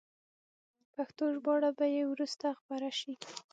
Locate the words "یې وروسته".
1.95-2.47